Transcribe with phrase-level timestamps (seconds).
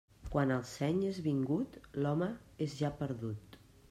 [0.35, 2.31] Quan el seny és vingut, l'home
[2.69, 3.59] és ja perdut.